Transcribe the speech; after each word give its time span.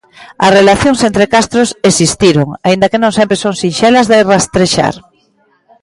As 0.45 0.51
relacións 0.59 0.99
entre 1.09 1.25
castros 1.35 1.69
existiron, 1.89 2.47
aínda 2.67 2.89
que 2.91 3.01
non 3.03 3.15
sempre 3.17 3.41
son 3.43 3.53
sinxelas 3.61 4.09
de 4.11 4.17
rastrexar. 4.31 4.95